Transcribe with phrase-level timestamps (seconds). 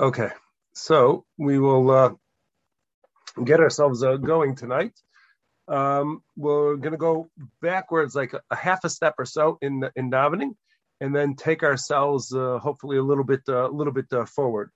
[0.00, 0.30] Okay,
[0.72, 2.10] so we will uh,
[3.44, 4.98] get ourselves uh, going tonight.
[5.68, 7.28] Um, we're going to go
[7.60, 10.54] backwards like a, half a step or so in in davening,
[11.00, 14.70] and then take ourselves uh, hopefully a little bit uh, a little bit uh, forward.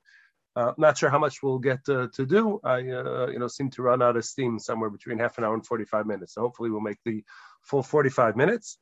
[0.55, 2.61] Uh, not sure how much we'll get to do.
[2.63, 5.67] I you know seem to run out of steam somewhere between half an hour and
[5.67, 6.35] 45 minutes.
[6.35, 7.25] So hopefully we'll make the
[7.63, 8.79] full 45 minutes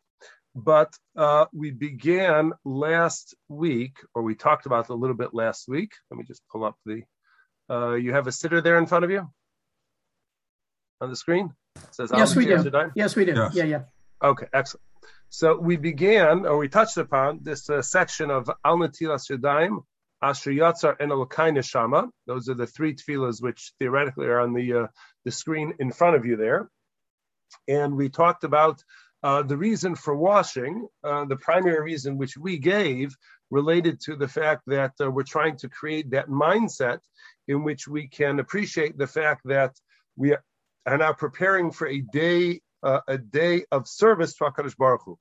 [0.55, 5.69] but uh, we began last week, or we talked about it a little bit last
[5.69, 5.93] week.
[6.11, 7.03] Let me just pull up the.
[7.69, 9.29] Uh, you have a siddur there in front of you
[11.01, 11.53] on the screen.
[11.77, 12.63] It says yes, we do.
[12.95, 13.33] Yes, we do.
[13.35, 13.55] Yes.
[13.55, 13.83] Yeah, yeah.
[14.23, 14.83] Okay, excellent.
[15.29, 19.83] So we began, or we touched upon this uh, section of Al Natilas Yadayim,
[20.23, 22.09] Asher Yatzar, and Elokai Neshama.
[22.27, 24.87] Those are the three tefillas which theoretically are on the uh,
[25.25, 26.69] the screen in front of you there.
[27.67, 28.83] And we talked about
[29.25, 33.17] uh, the reason for washing, uh, the primary reason which we gave,
[33.51, 36.99] related to the fact that uh, we're trying to create that mindset
[37.49, 39.73] in which we can appreciate the fact that
[40.15, 40.37] we
[40.87, 45.19] are now preparing for a day, uh, a day of service to Hakadosh Baruch Hu.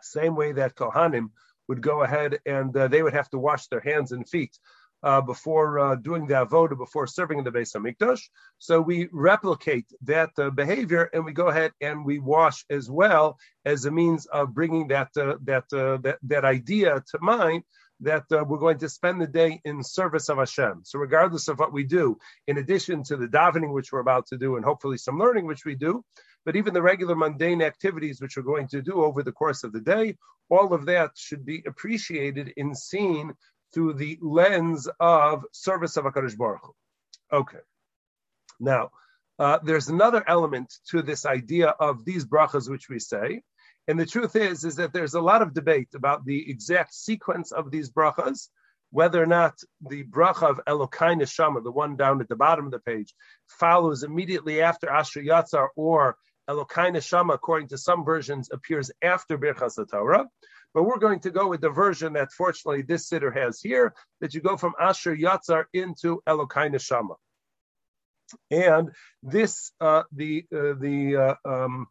[0.00, 1.26] Same way that Kohanim
[1.68, 4.58] would go ahead and uh, they would have to wash their hands and feet
[5.04, 8.22] uh, before uh, doing the avoda, before serving in the Beis Hamikdash.
[8.58, 13.38] So we replicate that uh, behavior, and we go ahead and we wash as well
[13.66, 17.62] as a means of bringing that uh, that, uh, that that idea to mind
[18.00, 20.80] that uh, we're going to spend the day in service of Hashem.
[20.84, 24.38] So regardless of what we do, in addition to the davening which we're about to
[24.38, 26.04] do, and hopefully some learning which we do,
[26.44, 29.72] but even the regular mundane activities which we're going to do over the course of
[29.72, 30.16] the day,
[30.50, 33.32] all of that should be appreciated and seen
[33.74, 37.36] through the lens of service of HaKadosh Baruch Hu.
[37.36, 37.58] Okay.
[38.60, 38.90] Now,
[39.38, 43.42] uh, there's another element to this idea of these brachas which we say,
[43.88, 47.52] and the truth is, is that there's a lot of debate about the exact sequence
[47.52, 48.48] of these brachas,
[48.90, 52.70] whether or not the bracha of Elokai Neshama, the one down at the bottom of
[52.70, 53.12] the page,
[53.48, 56.16] follows immediately after Asher Yatzar, or
[56.48, 60.26] Elokai Neshama, according to some versions, appears after Birchas Torah.
[60.74, 64.34] But we're going to go with the version that fortunately this siddur has here, that
[64.34, 67.14] you go from Asher Yatzar into Elokai Neshama.
[68.50, 68.90] And
[69.22, 71.86] this, uh, the, uh, the, uh, um,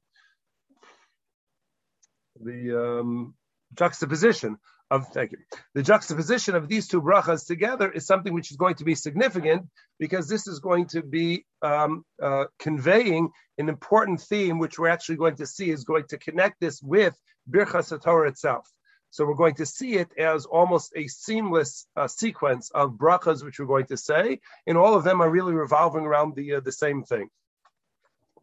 [2.42, 3.36] the um,
[3.76, 4.58] juxtaposition
[4.94, 5.40] of thank you.
[5.74, 9.68] The juxtaposition of these two brachas together is something which is going to be significant
[10.00, 15.18] because this is going to be um, uh, conveying an important theme, which we're actually
[15.18, 17.18] going to see is going to connect this with
[17.50, 18.70] Birchas Torah itself.
[19.10, 23.60] So we're going to see it as almost a seamless uh, sequence of brachas, which
[23.60, 26.72] we're going to say, and all of them are really revolving around the uh, the
[26.72, 27.30] same thing.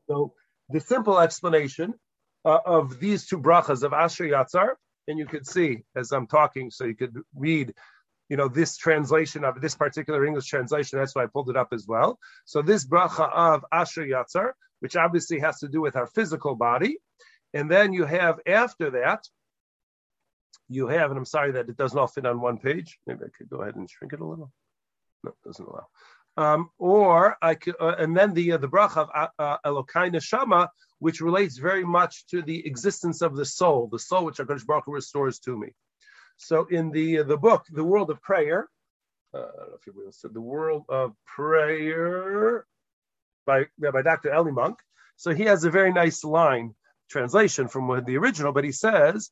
[0.06, 0.34] So
[0.68, 1.94] the simple explanation
[2.44, 4.74] uh, of these two brachas of Asher Yatzar,
[5.08, 7.74] and you could see as I'm talking, so you could read,
[8.28, 10.98] you know, this translation of this particular English translation.
[10.98, 12.18] That's why I pulled it up as well.
[12.44, 16.98] So this bracha of Asher Yatzar, which obviously has to do with our physical body,
[17.52, 19.24] and then you have after that,
[20.68, 22.98] you have, and I'm sorry that it does not all fit on one page.
[23.06, 24.52] Maybe I could go ahead and shrink it a little.
[25.24, 25.86] No, it doesn't allow.
[26.36, 30.14] Um, or I could, uh, and then the uh, the bracha of uh, uh Elokai
[30.14, 30.68] Neshama,
[31.00, 34.84] which relates very much to the existence of the soul, the soul which Hakadosh Baruch
[34.84, 35.68] Hu restores to me.
[36.36, 38.68] So in the uh, the book, The World of Prayer,
[39.34, 42.64] uh, I don't know if you will said The World of Prayer
[43.46, 44.32] by by Dr.
[44.32, 44.78] Eli Munk.
[45.16, 46.74] So he has a very nice line
[47.10, 49.30] translation from the original, but he says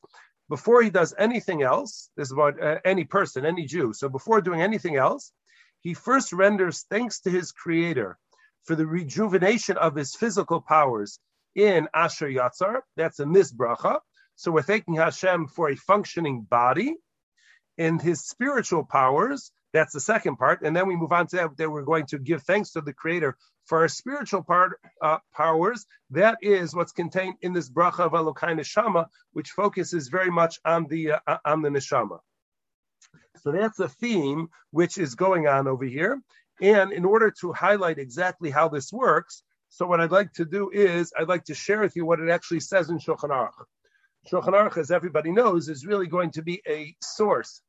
[0.48, 3.92] before he does anything else, this is about uh, any person, any Jew.
[3.92, 5.32] So before doing anything else,
[5.80, 8.18] he first renders thanks to his creator
[8.64, 11.20] for the rejuvenation of his physical powers
[11.58, 12.80] in Asher Yatzar.
[12.96, 13.98] That's in this bracha.
[14.36, 16.94] So we're thanking Hashem for a functioning body
[17.76, 19.50] and his spiritual powers.
[19.72, 20.62] That's the second part.
[20.62, 22.92] And then we move on to that, that we're going to give thanks to the
[22.92, 23.36] creator
[23.66, 28.58] for our spiritual part uh, powers, that is what's contained in this bracha of Elokai
[28.58, 32.18] Neshama, which focuses very much on the uh, on the neshama.
[33.42, 36.20] So that's a theme which is going on over here.
[36.62, 40.70] And in order to highlight exactly how this works, so what I'd like to do
[40.70, 43.64] is I'd like to share with you what it actually says in Shulchan Aruch.
[44.30, 47.62] Shulchan Aruch, as everybody knows, is really going to be a source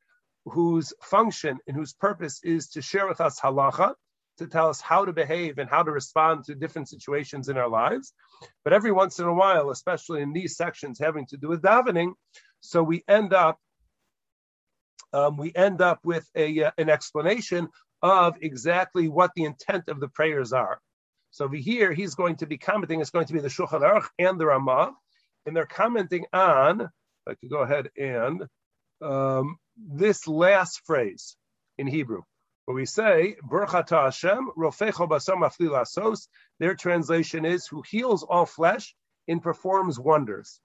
[0.45, 3.93] whose function and whose purpose is to share with us halacha,
[4.37, 7.69] to tell us how to behave and how to respond to different situations in our
[7.69, 8.13] lives.
[8.63, 12.13] But every once in a while, especially in these sections having to do with davening,
[12.61, 13.59] so we end up
[15.11, 17.67] um, we end up with a uh, an explanation
[18.01, 20.79] of exactly what the intent of the prayers are.
[21.31, 23.01] So over here, he's going to be commenting.
[23.01, 24.93] It's going to be the Shulchan Aruch and the Ramah,
[25.45, 26.89] and they're commenting on.
[27.27, 28.47] I could go ahead and
[29.01, 31.35] um, this last phrase
[31.77, 32.23] in Hebrew
[32.67, 36.27] But we say, Hashem, Rofecho Basam Lasos,
[36.59, 38.95] their translation is, who heals all flesh
[39.27, 40.59] and performs wonders.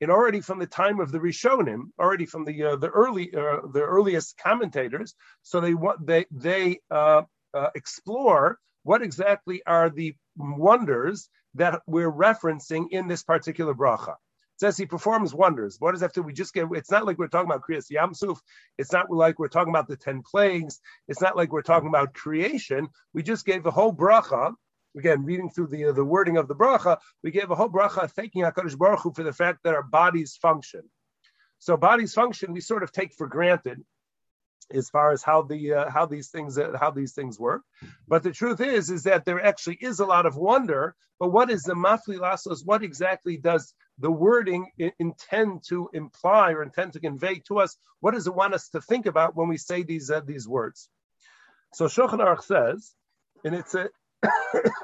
[0.00, 3.60] And already from the time of the Rishonim, already from the uh, the early uh,
[3.72, 7.22] the earliest commentators, so they they they uh,
[7.54, 14.10] uh, explore what exactly are the wonders that we're referencing in this particular bracha.
[14.10, 15.76] It says he performs wonders.
[15.80, 16.22] What that do?
[16.22, 16.68] We just get.
[16.72, 18.38] It's not like we're talking about Kriyas Yamsuf.
[18.78, 20.80] It's not like we're talking about the ten plagues.
[21.08, 22.88] It's not like we're talking about creation.
[23.12, 24.54] We just gave a whole bracha.
[24.96, 28.10] Again, reading through the uh, the wording of the bracha, we gave a whole bracha
[28.10, 30.82] thanking Hakadosh Baruch Hu for the fact that our bodies function.
[31.58, 33.82] So bodies function, we sort of take for granted
[34.72, 37.62] as far as how the uh, how these things uh, how these things work.
[38.08, 40.94] But the truth is is that there actually is a lot of wonder.
[41.18, 42.60] But what is the mafli lasos?
[42.64, 47.76] What exactly does the wording intend to imply or intend to convey to us?
[48.00, 50.88] What does it want us to think about when we say these uh, these words?
[51.72, 52.92] So Shulchan Aruch says,
[53.44, 53.88] and it's a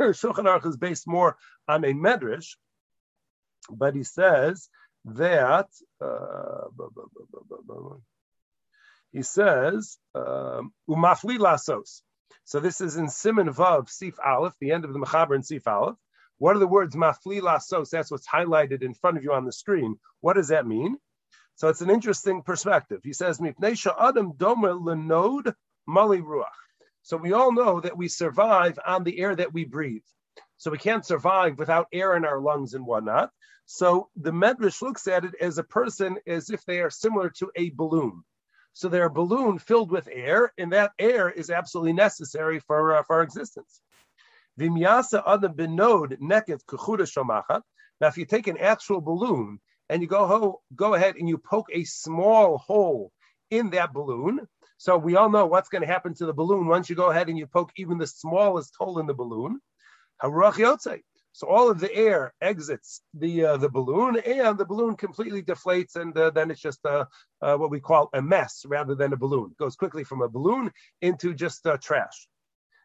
[0.00, 1.36] Shulchan Aruch is based more
[1.68, 2.56] on a medrash,
[3.70, 4.68] but he says
[5.04, 5.68] that.
[6.00, 6.68] Uh,
[9.12, 12.02] he says, um, umafli lasos.
[12.44, 15.66] So this is in Simon Vav, Sif Aleph, the end of the Mechaber in Sif
[15.66, 15.96] Aleph.
[16.38, 17.90] What are the words mafli lasos?
[17.90, 19.98] That's what's highlighted in front of you on the screen.
[20.20, 20.96] What does that mean?
[21.54, 23.02] So it's an interesting perspective.
[23.04, 25.54] He says, Mipnesha Adam Domer Lenod
[25.86, 26.46] Mali Ruach.
[27.02, 30.02] So we all know that we survive on the air that we breathe.
[30.56, 33.30] So we can't survive without air in our lungs and whatnot.
[33.66, 37.50] So the Medrash looks at it as a person as if they are similar to
[37.56, 38.24] a balloon.
[38.72, 43.02] So they're a balloon filled with air, and that air is absolutely necessary for, uh,
[43.02, 43.80] for our existence.
[44.58, 44.66] Now,
[48.08, 51.68] if you take an actual balloon and you go ho- go ahead and you poke
[51.72, 53.12] a small hole
[53.50, 56.90] in that balloon, so we all know what's going to happen to the balloon once
[56.90, 59.60] you go ahead and you poke even the smallest hole in the balloon.
[61.34, 65.96] So all of the air exits the uh, the balloon, and the balloon completely deflates,
[65.96, 67.06] and uh, then it's just uh,
[67.40, 69.50] uh what we call a mess rather than a balloon.
[69.50, 70.70] It goes quickly from a balloon
[71.00, 72.28] into just uh, trash.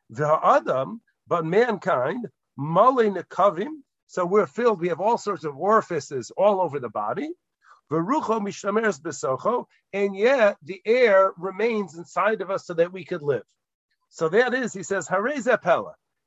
[0.09, 2.27] The Adam, but mankind,
[2.57, 3.81] male nekavim.
[4.07, 4.79] So we're filled.
[4.79, 7.31] We have all sorts of orifices all over the body.
[7.89, 8.55] And
[10.15, 13.43] yet the air remains inside of us so that we could live.
[14.09, 15.09] So that is, he says.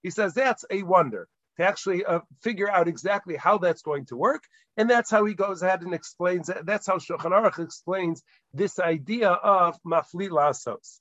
[0.02, 1.26] He says that's a wonder
[1.60, 4.44] to actually uh, figure out exactly how that's going to work.
[4.78, 6.50] And that's how he goes ahead and explains.
[6.64, 8.22] That's how Shulchan Aruch explains
[8.54, 11.00] this idea of mafli lasos.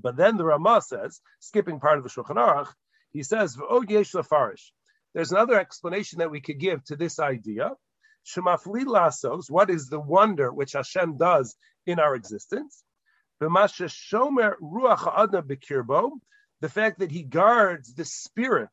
[0.00, 2.72] But then the Ramah says, skipping part of the Shulchan Aruch,
[3.10, 3.58] he says,
[3.88, 4.14] yesh
[5.12, 7.72] There's another explanation that we could give to this idea.
[8.24, 12.84] Shemafli lasos, what is the wonder which Hashem does in our existence?
[13.40, 13.48] The
[16.68, 18.70] fact that he guards the spirit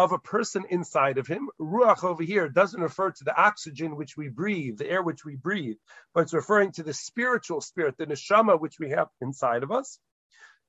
[0.00, 1.50] of a person inside of him.
[1.60, 5.36] Ruach over here doesn't refer to the oxygen which we breathe, the air which we
[5.36, 5.76] breathe,
[6.14, 9.98] but it's referring to the spiritual spirit, the neshama which we have inside of us.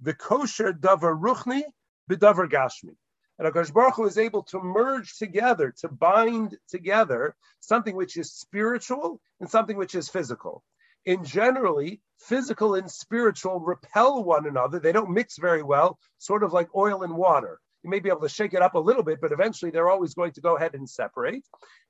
[0.01, 1.63] The kosher davar ruchni
[2.09, 2.97] b'davar gashmi.
[3.39, 8.33] And Akash Baruch Hu is able to merge together, to bind together something which is
[8.33, 10.61] spiritual and something which is physical.
[11.05, 14.79] In generally, physical and spiritual repel one another.
[14.79, 18.21] They don't mix very well, sort of like oil and water you may be able
[18.21, 20.75] to shake it up a little bit, but eventually they're always going to go ahead
[20.75, 21.43] and separate.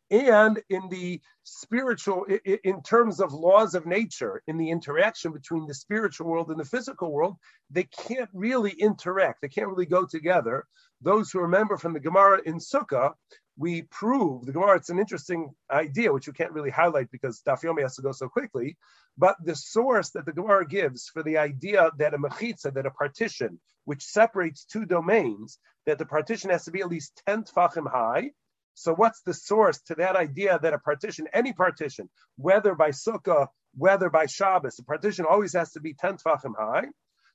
[0.09, 5.73] And in the spiritual, in terms of laws of nature, in the interaction between the
[5.73, 7.37] spiritual world and the physical world,
[7.69, 9.41] they can't really interact.
[9.41, 10.65] They can't really go together.
[11.01, 13.13] Those who remember from the Gemara in Sukkah,
[13.57, 14.77] we prove the Gemara.
[14.77, 18.11] It's an interesting idea, which you can't really highlight because Daf Yomi has to go
[18.11, 18.77] so quickly.
[19.17, 22.91] But the source that the Gemara gives for the idea that a mechitza, that a
[22.91, 27.89] partition which separates two domains, that the partition has to be at least 10 tfachim
[27.91, 28.31] high.
[28.73, 33.47] So what's the source to that idea that a partition, any partition, whether by sukkah,
[33.75, 36.85] whether by Shabbos, the partition always has to be 10 tfachim high.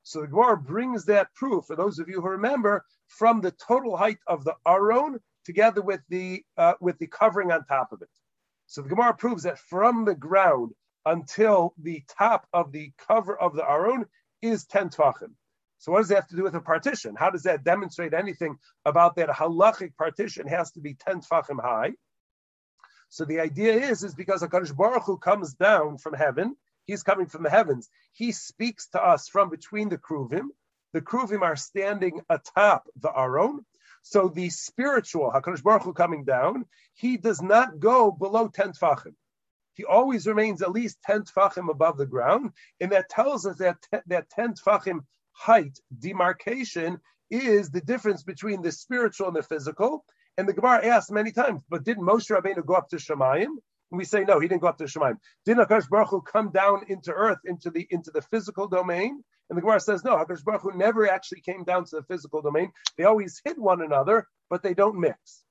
[0.03, 3.97] So the Gemara brings that proof, for those of you who remember, from the total
[3.97, 8.11] height of the Aron together with the uh, with the covering on top of it.
[8.67, 10.73] So the Gemara proves that from the ground
[11.07, 14.07] until the top of the cover of the Aron
[14.43, 15.33] is 10 tfachim.
[15.79, 17.15] So what does that have to do with a partition?
[17.17, 21.93] How does that demonstrate anything about that halachic partition has to be 10 tfachim high?
[23.09, 27.27] So the idea is, is because HaKadosh Baruch Hu comes down from heaven, he's coming
[27.27, 30.49] from the heavens, he speaks to us from between the kruvim.
[30.93, 33.65] The kruvim are standing atop the Aron,
[34.09, 39.17] so the spiritual Hakadosh Baruch Hu coming down, he does not go below ten tfachim.
[39.75, 43.79] He always remains at least ten tfachim above the ground, and that tells us that
[44.07, 45.01] that ten tfachim
[45.33, 50.05] height demarcation is the difference between the spiritual and the physical.
[50.39, 53.47] And the Gemara asked many times, but didn't Moshe Rabbeinu go up to Shemayim?
[53.91, 55.17] And we say no, he didn't go up to Shemayim.
[55.45, 59.25] Didn't Hakadosh Baruch Hu come down into earth, into the into the physical domain?
[59.49, 62.43] And the Gemara says no, Hakadosh Baruch Hu never actually came down to the physical
[62.43, 62.73] domain.
[62.97, 65.45] They always hit one another, but they don't mix.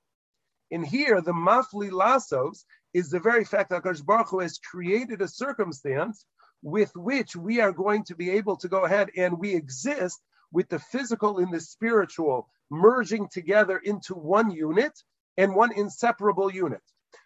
[0.70, 5.22] In here, the mafli lasos is the very fact that Hakadosh Baruch Hu has created
[5.22, 6.26] a circumstance
[6.62, 10.20] with which we are going to be able to go ahead and we exist
[10.52, 14.92] with the physical and the spiritual merging together into one unit
[15.36, 16.82] and one inseparable unit.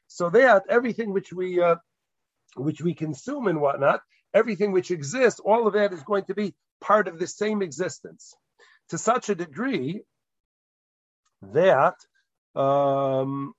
[0.09, 1.77] So that everything which we uh,
[2.57, 4.03] which we consume and whatnot,
[4.35, 8.35] everything which exists, all of that is going to be part of the same existence.
[8.91, 10.03] To such a degree
[11.43, 11.95] that
[12.55, 13.55] um,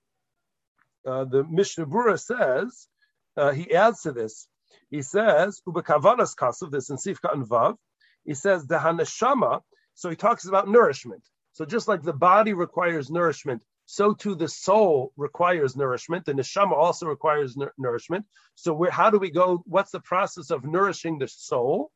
[1.06, 2.88] uh, the Mishnah Berurah says,
[3.36, 4.46] uh, he adds to this,
[4.90, 7.76] he says, Ubekavanas Kasav, this in Sifka and Vav,
[8.24, 9.60] he says, the Hanashama,
[9.94, 11.22] so he talks about nourishment.
[11.52, 16.24] So just like the body requires nourishment, so too the soul requires nourishment.
[16.24, 18.24] The neshama also requires nourishment.
[18.54, 19.62] So how do we go?
[19.66, 21.90] What's the process of nourishing the soul?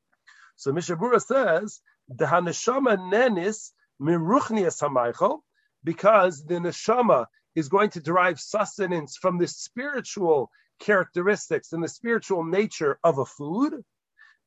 [0.56, 5.40] So Mishnah Berurah says, the haneshama nenis miruchnias hamaychel,
[5.84, 7.24] because the neshama
[7.54, 13.24] is going to derive sustenance from the spiritual characteristics and the spiritual nature of a
[13.24, 13.82] food.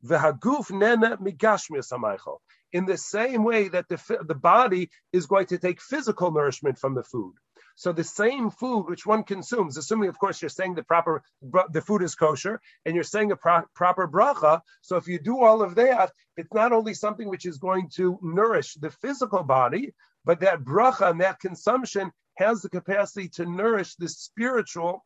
[0.05, 2.37] V'haguf nena migashmias hamaychel
[2.71, 6.93] in the same way that the, the body is going to take physical nourishment from
[6.93, 7.33] the food.
[7.75, 11.23] So the same food which one consumes, assuming of course you're saying the proper
[11.71, 14.61] the food is kosher and you're saying a pro- proper bracha.
[14.81, 18.19] So if you do all of that, it's not only something which is going to
[18.21, 19.93] nourish the physical body,
[20.25, 25.05] but that bracha and that consumption has the capacity to nourish the spiritual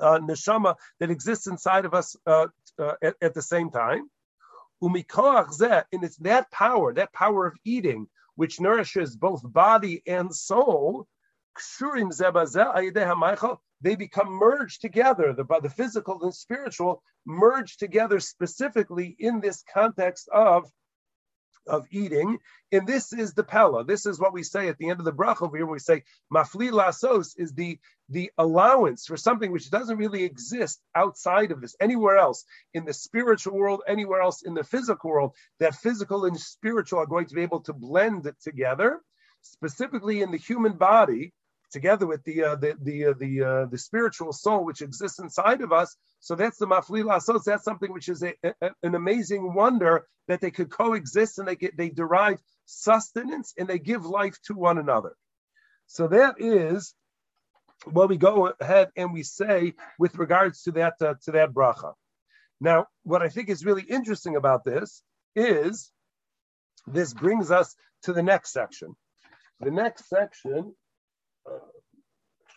[0.00, 2.46] uh, neshama that exists inside of us uh,
[2.78, 4.10] uh, at, at the same time.
[4.82, 8.06] Umikoach and it's that power, that power of eating,
[8.36, 11.08] which nourishes both body and soul,
[13.80, 20.28] they become merged together, the, the physical and spiritual merged together specifically in this context
[20.32, 20.70] of
[21.68, 22.38] of eating.
[22.72, 23.84] And this is the pella.
[23.84, 25.66] This is what we say at the end of the bracha over here.
[25.66, 27.78] We say mafli lasos is the
[28.10, 32.94] the allowance for something which doesn't really exist outside of this anywhere else in the
[32.94, 35.34] spiritual world, anywhere else in the physical world.
[35.60, 39.00] That physical and spiritual are going to be able to blend together,
[39.42, 41.32] specifically in the human body
[41.70, 45.60] together with the uh, the the uh, the, uh, the spiritual soul which exists inside
[45.60, 45.96] of us.
[46.20, 47.44] So that's the mafli lasos.
[47.44, 51.56] That's something which is a, a, an amazing wonder that they could coexist and they
[51.56, 55.14] get they derive sustenance and they give life to one another.
[55.86, 56.94] So that is
[57.84, 61.94] what we go ahead and we say with regards to that uh, to that bracha.
[62.60, 65.02] Now, what I think is really interesting about this
[65.36, 65.92] is
[66.86, 68.96] this brings us to the next section.
[69.60, 70.74] The next section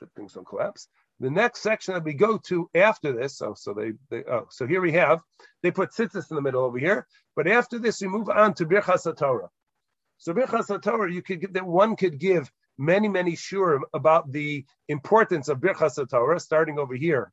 [0.01, 0.87] should things don't collapse.
[1.19, 4.65] The next section that we go to after this, oh, so they, they oh, so
[4.65, 5.21] here we have,
[5.61, 7.05] they put tzitzis in the middle over here,
[7.35, 9.49] but after this we move on to Birchas Torah.
[10.17, 15.47] So Birchas Torah, you could that one could give many many shurim about the importance
[15.47, 17.31] of Birchas Torah, starting over here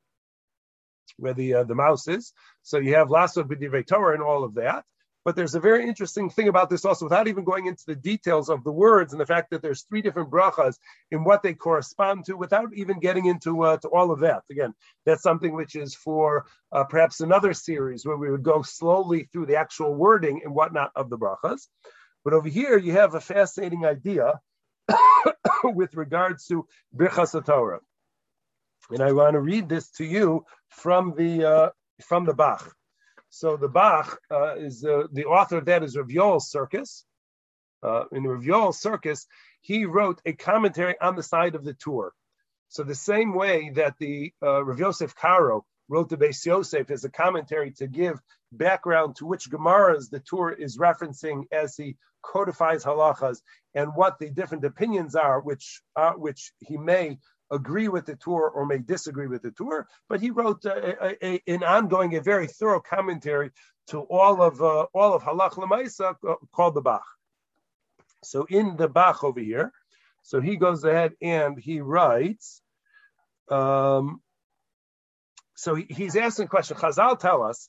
[1.16, 2.34] where the uh, the mouse is.
[2.62, 4.84] So you have Lasso B'divrei Torah and all of that.
[5.24, 8.48] But there's a very interesting thing about this also, without even going into the details
[8.48, 10.76] of the words and the fact that there's three different brachas
[11.10, 14.42] in what they correspond to, without even getting into uh, to all of that.
[14.50, 19.28] Again, that's something which is for uh, perhaps another series where we would go slowly
[19.32, 21.66] through the actual wording and whatnot of the brachas.
[22.24, 24.40] But over here, you have a fascinating idea
[25.64, 27.80] with regards to Birchas Torah.
[28.90, 31.70] And I want to read this to you from the uh,
[32.04, 32.74] from the Bach.
[33.30, 37.04] So the Bach uh, is uh, the author of that is Rav Yoel Sirkis.
[37.82, 39.26] Uh, in Rav Yoel Sirkis,
[39.60, 42.12] he wrote a commentary on the side of the Tur.
[42.68, 47.04] So the same way that the uh, Rav Yosef Karo wrote the Beis Yosef as
[47.04, 48.20] a commentary to give
[48.52, 53.38] background to which Gemaras the Tur is referencing as he codifies halachas
[53.74, 57.18] and what the different opinions are, which uh, which he may
[57.50, 61.42] agree with the Tur or may disagree with the Tur, but he wrote a, a,
[61.46, 63.50] an ongoing, a very thorough commentary
[63.88, 67.04] to all of uh, all of Halach Lemaisa uh, called the Bach.
[68.22, 69.72] So in the Bach over here,
[70.22, 72.60] so he goes ahead and he writes.
[73.50, 74.20] Um,
[75.54, 76.76] so he, he's asking a question.
[76.76, 77.68] Chazal tell us.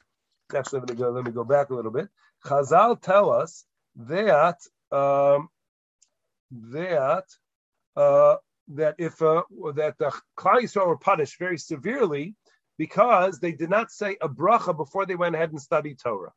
[0.53, 1.09] Actually, let me go.
[1.12, 2.09] Let me go back a little bit.
[2.45, 4.57] Chazal tell us that
[4.91, 5.50] um,
[6.51, 7.25] that
[7.95, 8.36] uh,
[8.69, 9.43] that if uh,
[9.75, 12.35] that the Klal Yisrael were punished very severely
[12.77, 16.31] because they did not say a bracha before they went ahead and studied Torah.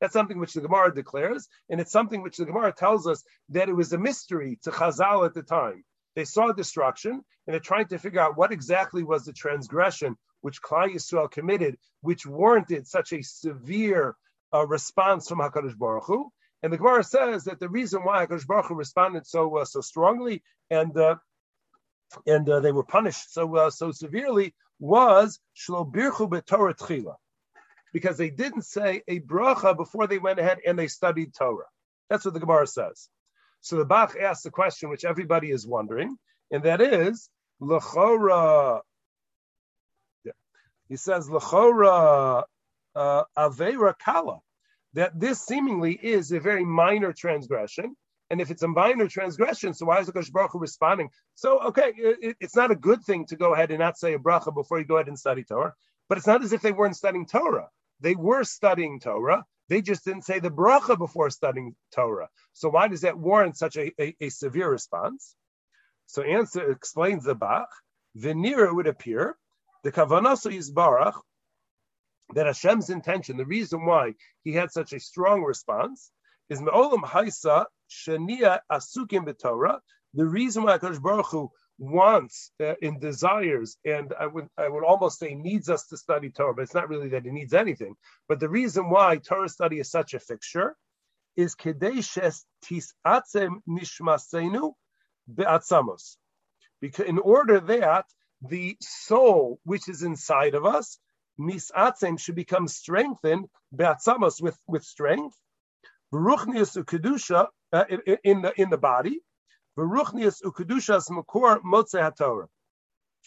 [0.00, 3.68] That's something which the Gemara declares, and it's something which the Gemara tells us that
[3.68, 5.84] it was a mystery to Chazal at the time.
[6.16, 10.60] They saw destruction, and they're trying to figure out what exactly was the transgression which
[10.60, 14.16] Klal Yisrael committed, which warranted such a severe
[14.52, 16.30] uh, response from Hakadosh Baruch Hu.
[16.64, 19.80] And the Gemara says that the reason why Hakadosh Baruch Hu responded so uh, so
[19.80, 21.16] strongly and uh,
[22.26, 27.14] and uh, they were punished so uh, so severely was shlo birchu b'torah tchila,
[27.92, 31.66] because they didn't say a bracha before they went ahead and they studied Torah.
[32.08, 33.08] That's what the Gemara says.
[33.60, 36.16] So the Bach asks the question which everybody is wondering,
[36.50, 38.80] and that is lechora.
[40.88, 42.42] He says lechora
[42.94, 44.40] uh, avera kala,
[44.94, 47.96] that this seemingly is a very minor transgression.
[48.32, 51.10] And if it's a minor transgression, so why is the Kosh Baruch responding?
[51.34, 54.18] So, okay, it, it's not a good thing to go ahead and not say a
[54.18, 55.74] bracha before you go ahead and study Torah,
[56.08, 57.68] but it's not as if they weren't studying Torah.
[58.00, 59.44] They were studying Torah.
[59.68, 62.30] They just didn't say the bracha before studying Torah.
[62.54, 65.36] So why does that warrant such a, a, a severe response?
[66.06, 67.68] So answer explains the Bach.
[68.16, 69.36] Venira would appear
[69.84, 71.20] the Kavanaso Yisbarach
[72.34, 76.10] that Hashem's intention, the reason why he had such a strong response,
[76.52, 79.78] is Me'olam Haisa Shania Asukim B'Torah.
[80.14, 84.84] The reason why Hakadosh Baruch Hu wants uh, and desires, and I would I would
[84.84, 87.94] almost say needs us to study Torah, but it's not really that he needs anything.
[88.28, 90.76] But the reason why Torah study is such a fixture
[91.36, 94.74] is Kedeshes Tisatzem Nishmasenu
[95.34, 96.16] Be'atzamos.
[96.82, 98.04] Because in order that
[98.42, 100.98] the soul which is inside of us
[101.40, 105.36] misatzim should become strengthened be'atzamos with with strength.
[106.12, 107.84] Beruchnius ukedusha uh,
[108.22, 109.20] in the in the body.
[109.78, 112.48] Beruchnius ukedushas makor motze Torah,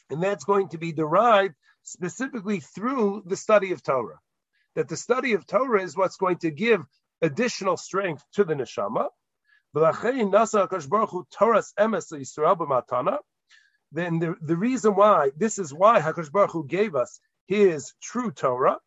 [0.09, 4.19] and that's going to be derived specifically through the study of Torah.
[4.75, 6.81] That the study of Torah is what's going to give
[7.21, 9.07] additional strength to the neshama.
[13.91, 18.31] Then the, the reason why this is why Hakadosh Baruch Hu gave us his true
[18.31, 18.77] Torah,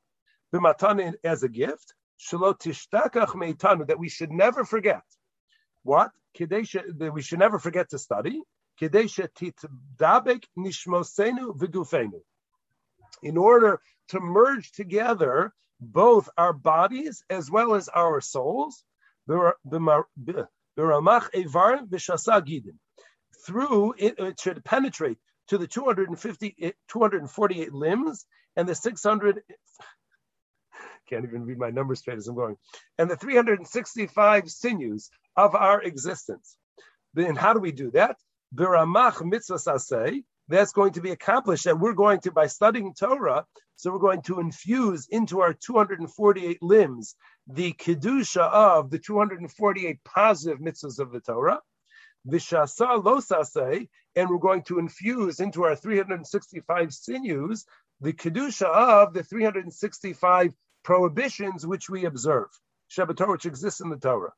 [0.55, 5.03] b'matanin as a gift, that we should never forget.
[5.83, 6.11] What?
[6.39, 8.43] That we should never forget to study.
[13.23, 18.85] In order to merge together both our bodies as well as our souls.
[19.27, 19.55] Through
[23.99, 28.27] it, it should penetrate to the 250, 248 limbs
[28.57, 29.43] and the 600
[31.09, 32.57] can't even read my numbers straight as I'm going,
[32.99, 36.57] and the 365 sinews of our existence.
[37.15, 38.17] Then how do we do that?
[38.55, 43.45] Biramach mitzvah say that's going to be accomplished that we're going to by studying Torah.
[43.77, 47.15] So we're going to infuse into our 248 limbs
[47.47, 51.61] the kedusha of the 248 positive mitzvahs of the Torah.
[52.27, 57.65] Vishasa losase, and we're going to infuse into our 365 sinews
[58.01, 60.53] the kedusha of the 365
[60.89, 62.49] prohibitions which we observe,
[62.91, 64.33] Shabbat Torah, which exists in the Torah.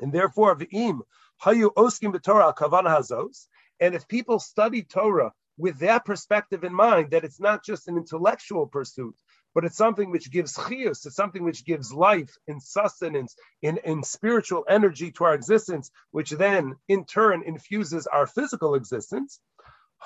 [0.00, 1.02] And therefore, v'im
[1.44, 3.46] hayu oskim b'Torah kavana hazos.
[3.78, 7.96] And if people study Torah with that perspective in mind, that it's not just an
[7.96, 9.14] intellectual pursuit,
[9.54, 14.02] but it's something which gives chius, it's something which gives life and sustenance in, in
[14.02, 19.38] spiritual energy to our existence, which then in turn infuses our physical existence.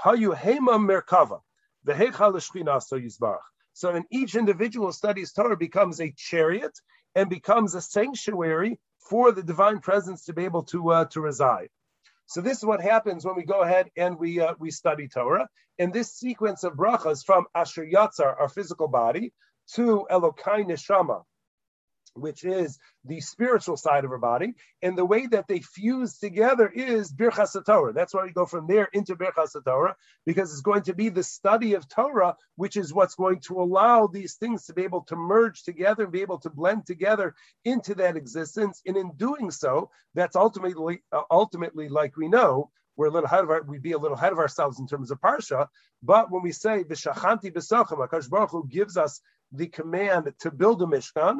[0.05, 1.41] Hayu hema merkava.
[1.85, 3.41] So
[3.95, 6.79] in each individual studies Torah becomes a chariot
[7.15, 11.69] and becomes a sanctuary for the divine presence to be able to uh, to reside.
[12.27, 15.49] So this is what happens when we go ahead and we uh, we study Torah.
[15.79, 19.33] And this sequence of brachas from Asher Yatzar, our physical body,
[19.75, 21.23] to Elokai Neshama,
[22.15, 26.69] which is the spiritual side of our body, and the way that they fuse together
[26.69, 27.93] is Birchas Torah.
[27.93, 29.97] That's why we go from there into Birchas Torah,
[30.27, 34.07] because it's going to be the study of Torah, which is what's going to allow
[34.07, 37.95] these things to be able to merge together and be able to blend together into
[37.95, 38.83] that existence.
[38.87, 43.45] And in doing so, that's ultimately, uh, ultimately, like we know, we're a little ahead
[43.45, 45.69] of our, we'd be a little ahead of ourselves in terms of parsha.
[46.03, 49.21] But when we say v'shachanti b'sochem, Akash Baruch Hu gives us
[49.51, 51.39] the command to build a mishkan,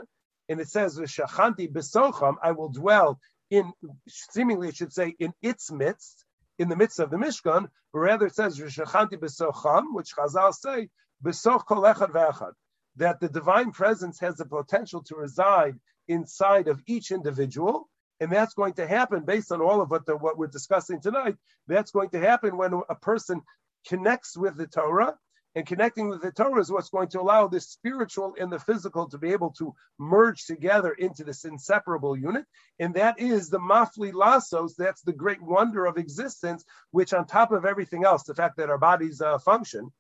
[0.49, 3.73] and it says "Shachanti besocham," I will dwell in.
[4.09, 6.25] Seemingly, it should say in its midst,
[6.59, 7.69] in the midst of the Mishkan.
[7.93, 10.89] But rather, it says "Shachanti besocham," which Chazal say
[11.25, 12.53] besoch kol echad ve'echad,
[12.97, 15.79] that the divine presence has the potential to reside
[16.09, 17.89] inside of each individual.
[18.21, 21.37] And that's going to happen based on all of what, the, what we're discussing tonight.
[21.67, 23.43] That's going to happen when a person
[23.89, 25.17] connects with the Torah
[25.55, 29.09] And connecting with the Torah is what's going to allow the spiritual and the physical
[29.11, 32.47] to be able to merge together into this inseparable unit.
[32.79, 34.75] And that is the mafli lasos.
[34.77, 38.71] That's the great wonder of existence, which on top of everything else, the fact that
[38.71, 39.93] our bodies uh, function,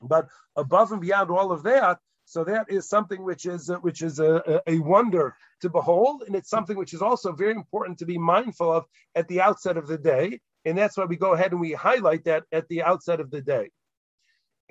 [0.00, 4.00] but above and beyond all of that, so that is something which is uh, which
[4.00, 8.06] is a, a wonder to behold, and it's something which is also very important to
[8.06, 10.40] be mindful of at the outset of the day.
[10.64, 13.42] And that's why we go ahead and we highlight that at the outset of the
[13.42, 13.70] day.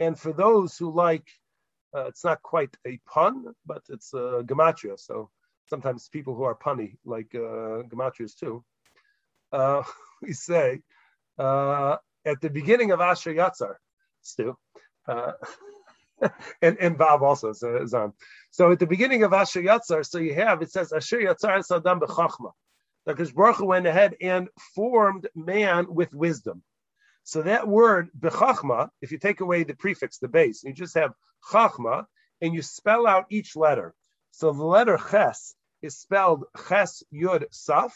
[0.01, 1.27] And for those who like,
[1.95, 4.99] uh, it's not quite a pun, but it's a uh, gematria.
[4.99, 5.29] So
[5.69, 8.63] sometimes people who are punny like uh, gematrias too.
[9.51, 9.83] Uh,
[10.23, 10.79] we say
[11.37, 13.75] uh, at the beginning of Asher Yatzar,
[14.23, 14.57] Stu,
[15.07, 15.33] uh,
[16.63, 18.13] and, and Bob also is on.
[18.49, 21.99] So at the beginning of Asher Yatzar, so you have, it says Asher Yatzar Sadam
[21.99, 22.51] B'chachma.
[23.05, 26.63] Because Baruch went ahead and formed man with wisdom.
[27.23, 31.13] So that word bechachma, if you take away the prefix, the base, you just have
[31.51, 32.05] chachma,
[32.41, 33.93] and you spell out each letter.
[34.31, 37.91] So the letter ches is spelled ches yud saf.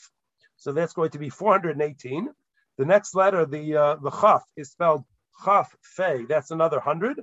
[0.57, 2.29] So that's going to be 418.
[2.77, 5.03] The next letter, the uh, the chaf, is spelled
[5.43, 6.25] chaf fe.
[6.27, 7.21] That's another hundred.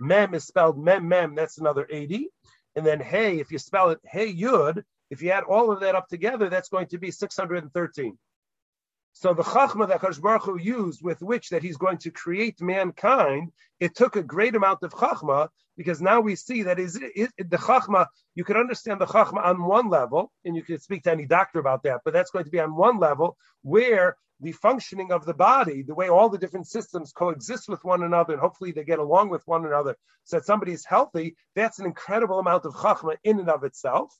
[0.00, 1.34] Mem is spelled mem mem.
[1.34, 2.28] That's another 80.
[2.76, 5.94] And then hey, if you spell it hey yud, if you add all of that
[5.94, 8.18] up together, that's going to be 613.
[9.20, 12.60] So the chachma that Kadosh Baruch Hu used with which that he's going to create
[12.60, 13.50] mankind,
[13.80, 17.56] it took a great amount of chachma because now we see that is it, the
[17.56, 18.06] chachma.
[18.36, 21.58] You can understand the chachma on one level, and you can speak to any doctor
[21.58, 22.02] about that.
[22.04, 25.96] But that's going to be on one level where the functioning of the body, the
[25.96, 29.42] way all the different systems coexist with one another, and hopefully they get along with
[29.46, 31.34] one another, so that somebody is healthy.
[31.56, 34.16] That's an incredible amount of chachma in and of itself.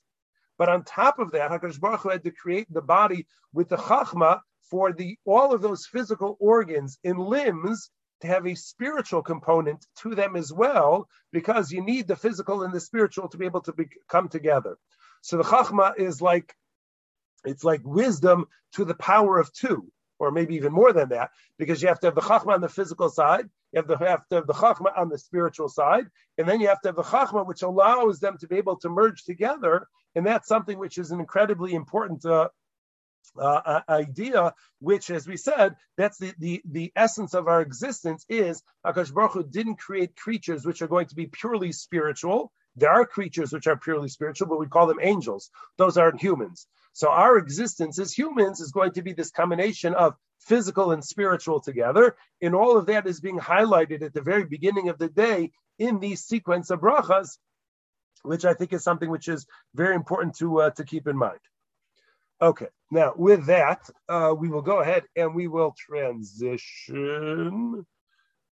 [0.57, 3.77] But on top of that, Hakadosh Baruch Hu had to create the body with the
[3.77, 7.89] chachma for the all of those physical organs and limbs
[8.21, 12.73] to have a spiritual component to them as well, because you need the physical and
[12.73, 14.77] the spiritual to be able to be, come together.
[15.21, 16.53] So the chachma is like
[17.45, 21.81] it's like wisdom to the power of two, or maybe even more than that, because
[21.81, 24.35] you have to have the chachma on the physical side, you have to have, to
[24.35, 26.05] have the chachma on the spiritual side,
[26.37, 28.89] and then you have to have the chachma, which allows them to be able to
[28.89, 32.49] merge together, and that's something which is an incredibly important uh,
[33.37, 38.61] uh, idea, which, as we said, that's the, the, the essence of our existence is
[38.85, 42.51] Akash Baruch Hu didn't create creatures which are going to be purely spiritual.
[42.75, 45.51] There are creatures which are purely spiritual, but we call them angels.
[45.77, 46.67] Those aren't humans.
[46.93, 51.59] So our existence as humans is going to be this combination of physical and spiritual
[51.59, 52.15] together.
[52.41, 55.99] And all of that is being highlighted at the very beginning of the day in
[55.99, 57.37] these sequence of brachas,
[58.23, 61.39] which I think is something which is very important to, uh, to keep in mind.
[62.41, 67.85] Okay, now with that, uh, we will go ahead and we will transition.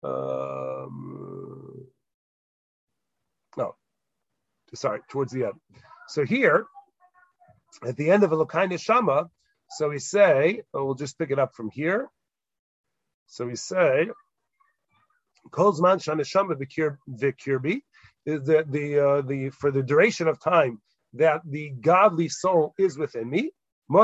[0.03, 1.87] Um,
[3.57, 3.75] no,
[4.75, 5.55] sorry, towards the end.
[6.09, 6.67] So here,
[7.87, 9.31] at the end of Elokai Neshama,
[9.71, 12.11] so we say, oh, we'll just pick it up from here.
[13.29, 14.11] So we say,
[15.51, 16.61] Kolzman Shaneshama
[17.09, 17.81] Vikirbi,
[18.27, 20.83] the the uh, the for the duration of time
[21.15, 23.53] that the godly soul is within me.
[23.93, 23.99] So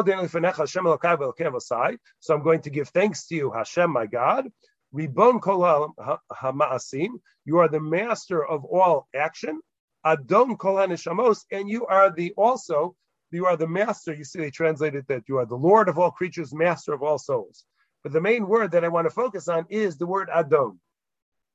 [2.35, 4.49] I'm going to give thanks to you, Hashem, my God.
[4.93, 5.93] Ribon kol
[6.33, 7.11] ha'ma'asim.
[7.45, 9.61] You are the master of all action.
[10.05, 11.45] Adon kol ha'neshamos.
[11.53, 12.97] And you are the also,
[13.31, 14.13] you are the master.
[14.13, 17.19] You see, they translated that you are the Lord of all creatures, master of all
[17.19, 17.65] souls.
[18.03, 20.81] But the main word that I want to focus on is the word Adon.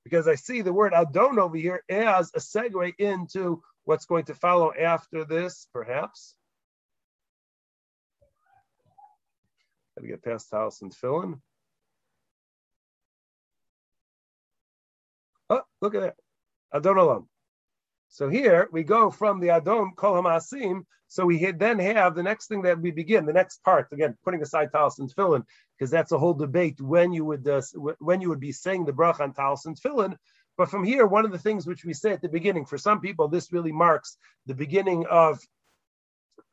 [0.05, 4.35] Because I see the word Adon over here as a segue into what's going to
[4.35, 6.33] follow after this, perhaps.
[9.95, 11.41] Got to get past the house and fill in.
[15.49, 16.15] Oh, look at that.
[16.73, 17.25] Adon Olam.
[18.07, 20.83] So here we go from the Adon Kol Hamasim.
[21.07, 24.41] So we then have the next thing that we begin, the next part, again, putting
[24.41, 25.43] aside Talis and Tefillin,
[25.77, 27.61] because that's a whole debate when you would uh,
[27.99, 30.15] when you would be saying the brach on Talis and Tefillin.
[30.57, 33.01] But from here, one of the things which we say at the beginning, for some
[33.01, 35.39] people, this really marks the beginning of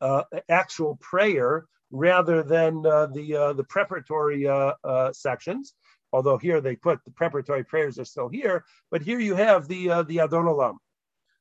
[0.01, 5.75] uh, actual prayer rather than uh, the uh, the preparatory uh, uh, sections.
[6.13, 9.91] Although here they put the preparatory prayers are still here, but here you have the
[9.91, 10.77] uh, the Adon Olam.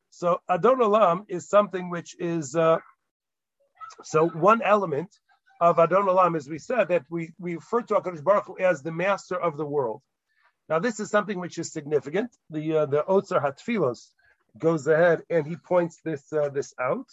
[0.10, 2.56] So Adon Olam is something which is
[4.04, 5.10] so one element
[5.60, 8.82] of Adon Olam, as we said, that we, we refer to HaKadosh Baruch Hu as
[8.82, 10.02] the master of the world.
[10.70, 12.30] Now, this is something which is significant.
[12.50, 14.12] The uh, the Otzar Hatfilos
[14.58, 17.08] goes ahead and he points this uh, this out.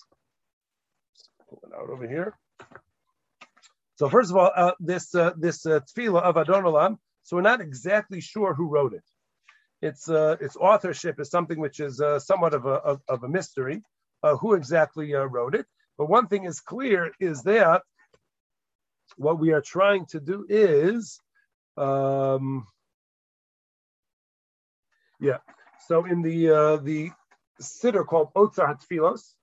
[1.76, 2.36] Out over here.
[3.96, 7.42] So first of all, uh, this uh, this uh, tefillah of Adon Olam, so we're
[7.42, 9.04] not exactly sure who wrote it.
[9.84, 13.28] its uh, its authorship is something which is uh, somewhat of a of, of a
[13.28, 13.82] mystery.
[14.22, 15.66] Uh, who exactly uh, wrote it?
[15.98, 17.82] But one thing is clear is that
[19.16, 21.20] what we are trying to do is,
[21.76, 22.66] um,
[25.20, 25.38] yeah.
[25.88, 27.10] So in the the
[27.60, 29.34] siddur called Otzar Hatfilos,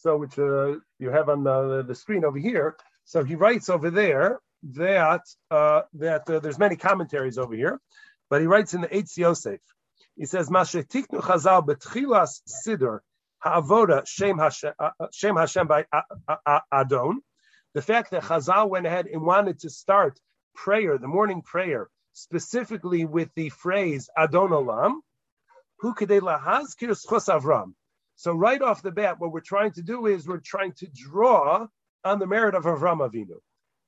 [0.00, 2.76] so which uh, you have on the, the screen over here.
[3.04, 4.40] So he writes over there
[4.74, 7.80] that uh, that uh, there's many commentaries over here,
[8.28, 9.60] but he writes in the Eitz Yosef.
[10.16, 13.00] He says, "Mashetiknu Chazal betchilas siddur
[13.40, 15.86] ha'avoda shem Hashem, uh, uh, shem Hashem by
[16.72, 17.20] Adon."
[17.74, 20.18] The fact that Chazal went ahead and wanted to start
[20.54, 24.96] prayer, the morning prayer, specifically with the phrase Adon Olam,
[25.78, 27.74] who could lahazkir schos Avram.
[28.20, 31.66] So right off the bat, what we're trying to do is we're trying to draw
[32.04, 33.38] on the merit of Avram Avinu.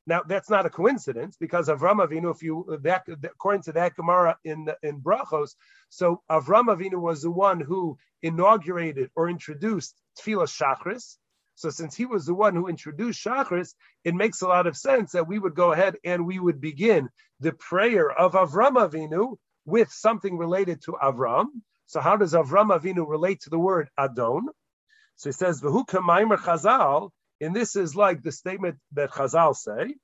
[0.06, 4.38] Now that's not a coincidence because Avram Avinu, if you that according to that Gemara
[4.42, 5.50] in in Brachos,
[5.90, 11.18] so Avram Avinu was the one who inaugurated or introduced Tefillah Shachris.
[11.54, 15.12] So since he was the one who introduced Shachris, it makes a lot of sense
[15.12, 19.92] that we would go ahead and we would begin the prayer of Avram Avinu with
[19.92, 21.48] something related to Avram.
[21.86, 24.48] So how does Avram Avinu relate to the word Adon?
[25.16, 29.96] So he says, "V'hu kamaymer Chazal." And this is like the statement that Chazal say,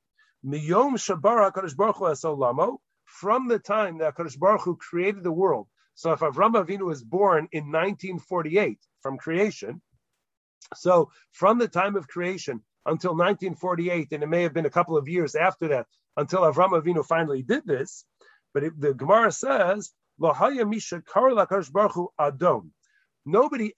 [0.44, 5.68] Miyom Shabara Kadosh Baruch Hu from the time that Kadosh Baruch Hu created the world.
[5.94, 9.82] So if Avram Avinu was born in 1948 from creation,
[10.74, 14.96] so from the time of creation until 1948, and it may have been a couple
[14.96, 15.86] of years after that
[16.16, 18.04] until Avram Avinu finally did this,
[18.54, 20.60] but it, the Gemara says, Nobody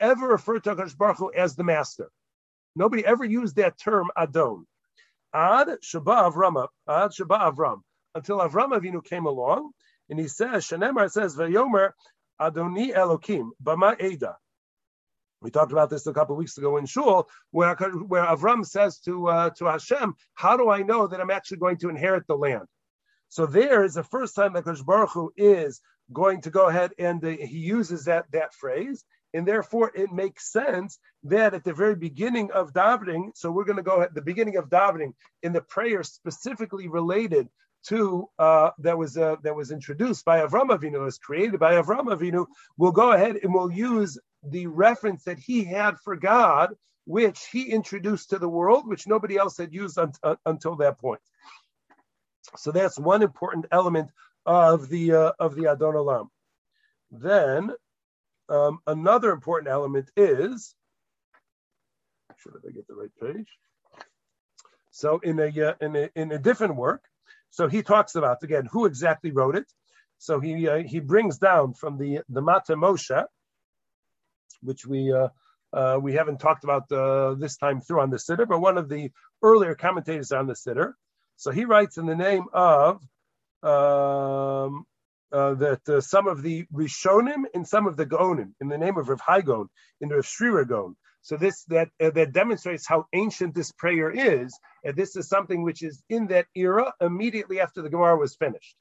[0.01, 2.11] ever referred to Hakadosh Baruch Hu as the master.
[2.77, 4.67] Nobody ever used that term Adon.
[5.35, 7.83] Ad Shaba Avram, Ad Avram,
[8.15, 9.73] until Avram Avinu came along,
[10.09, 11.93] and he says, Shanemar says, Vayomer
[12.41, 14.37] Adoni Elokim, Bama Eda.
[15.43, 18.99] We talked about this a couple of weeks ago in Shul, where, where Avram says
[19.01, 22.37] to uh, to Hashem, "How do I know that I'm actually going to inherit the
[22.37, 22.67] land?"
[23.31, 25.81] So there is the first time that Baruch Hu is
[26.13, 30.53] going to go ahead and uh, he uses that that phrase, and therefore it makes
[30.53, 34.21] sense that at the very beginning of davening, so we're going to go at the
[34.21, 35.15] beginning of davening
[35.45, 37.49] in the prayer specifically related
[37.85, 42.07] to uh, that was uh, that was introduced by Avram Avinu, was created by Avram
[42.15, 42.47] Avinu.
[42.77, 47.71] We'll go ahead and we'll use the reference that he had for God, which he
[47.71, 50.13] introduced to the world, which nobody else had used un-
[50.45, 51.21] until that point.
[52.57, 54.11] So that's one important element
[54.47, 56.29] of the uh, of the Adon Olam.
[57.11, 57.71] Then
[58.49, 60.75] um, another important element is,
[62.39, 63.49] should I get the right page?
[64.91, 67.03] So in a, uh, in a in a different work,
[67.51, 69.67] so he talks about again who exactly wrote it.
[70.19, 73.25] So he uh, he brings down from the the Mata Moshe,
[74.63, 75.29] which we uh,
[75.73, 78.89] uh, we haven't talked about uh, this time through on the Siddur, but one of
[78.89, 79.11] the
[79.43, 80.95] earlier commentators on the Siddur.
[81.41, 82.97] So he writes in the name of
[83.63, 84.85] um,
[85.33, 88.99] uh, that uh, some of the Rishonim and some of the Gaonim, in the name
[88.99, 89.71] of Rav Hai Gaon,
[90.03, 90.97] in the Rav Shrira Gaon.
[91.23, 95.63] So this that uh, that demonstrates how ancient this prayer is, and this is something
[95.63, 98.77] which is in that era immediately after the Gemara was finished.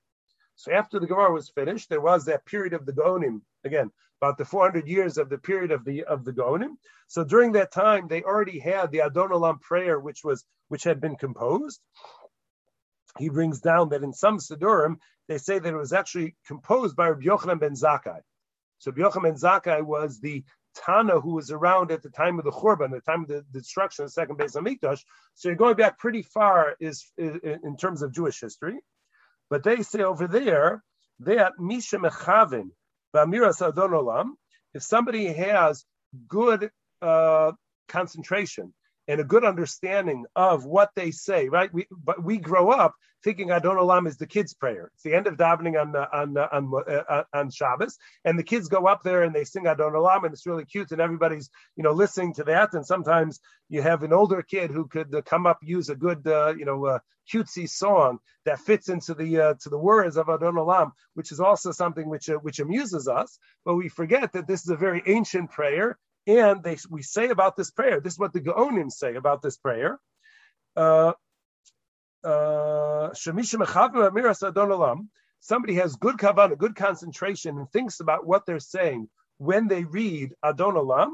[0.57, 3.89] So after the Gemara was finished, there was that period of the Gaonim again,
[4.21, 6.75] about the 400 years of the period of the of the Gaonim.
[7.07, 10.99] So during that time, they already had the Adon Olam prayer, which was which had
[10.99, 11.79] been composed
[13.17, 17.09] he brings down that in some Siddurim, they say that it was actually composed by
[17.09, 18.19] Rabbi Yochanan ben Zakkai.
[18.77, 20.43] So Rabbi Yochanan ben Zakkai was the
[20.75, 24.03] Tana who was around at the time of the Churban, the time of the, destruction
[24.03, 24.99] of the second Beis Hamikdash.
[25.35, 28.79] So you're going back pretty far is, in terms of Jewish history.
[29.49, 30.83] But they say over there
[31.21, 32.69] that Misha Mechavin
[33.15, 34.31] Bamiras Adon Olam,
[34.73, 35.83] if somebody has
[36.27, 36.69] good
[37.01, 37.51] uh,
[37.87, 38.73] concentration
[39.09, 41.73] and a good understanding of what they say, right?
[41.73, 42.93] We, but we grow up
[43.23, 44.91] thinking Adon Olam is the kids' prayer.
[44.93, 48.85] It's the end of davening on on on uh, on Shabbos, and the kids go
[48.85, 51.91] up there and they sing Adon Olam, and it's really cute, and everybody's you know
[51.91, 52.73] listening to that.
[52.73, 56.53] And sometimes you have an older kid who could come up use a good uh,
[56.55, 56.99] you know uh,
[57.33, 61.39] cutesy song that fits into the uh, to the words of Adon Olam, which is
[61.39, 63.39] also something which uh, which amuses us.
[63.65, 65.97] But we forget that this is a very ancient prayer
[66.29, 69.57] and they, we say about this prayer, this is what the Gaonim say about this
[69.57, 69.99] prayer.
[70.75, 71.13] Uh,
[72.23, 73.47] uh, somebody
[75.73, 80.75] has good kavanah, good concentration, and thinks about what they're saying when they read Adon
[80.75, 81.09] Olam,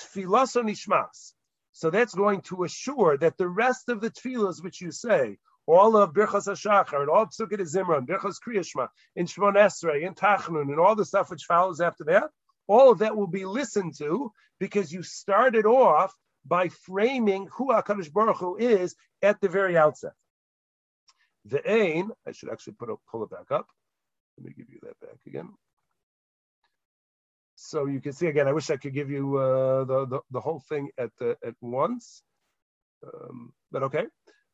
[0.00, 1.34] tfilaso nishmas.
[1.72, 5.94] So that's going to assure that the rest of the tefillas which you say, all
[5.98, 10.80] of Birchas HaShachar, and all Psukkot Zimran, Birchas Kriyashma, in Shmon Esrei, in Tachnun, and
[10.80, 12.30] all the stuff which follows after that,
[12.68, 16.14] all of that will be listened to because you started off
[16.46, 20.12] by framing who HaKadosh Baruch Hu is at the very outset.
[21.46, 23.66] The ain, I should actually put a, pull it back up.
[24.36, 25.50] Let me give you that back again.
[27.56, 28.46] So you can see again.
[28.46, 31.54] I wish I could give you uh, the, the, the whole thing at uh, at
[31.60, 32.22] once,
[33.02, 34.04] um, but okay.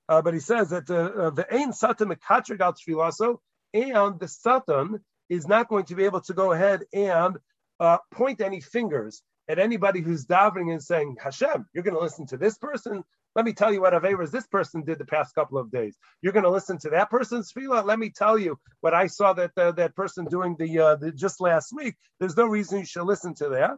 [0.08, 3.38] Uh, but he says that uh, uh, the ain satan mekatrig al tfilaso,
[3.74, 7.36] and the satan is not going to be able to go ahead and
[7.84, 12.26] uh, point any fingers at anybody who's davening and saying, Hashem, you're going to listen
[12.28, 13.04] to this person.
[13.36, 15.96] Let me tell you what Averas this person did the past couple of days.
[16.22, 17.84] You're going to listen to that person's tefillah.
[17.84, 21.12] Let me tell you what I saw that uh, that person doing the, uh, the
[21.12, 21.94] just last week.
[22.20, 23.72] There's no reason you should listen to that.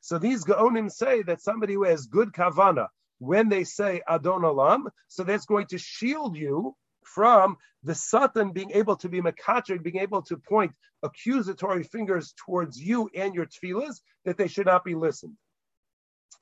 [0.00, 2.86] So these Gaonim say that somebody who has good kavana,
[3.18, 6.74] when they say Adon Olam, so that's going to shield you
[7.14, 12.80] from the Satan being able to be Makatrik, being able to point accusatory fingers towards
[12.80, 15.36] you and your tefillahs, that they should not be listened.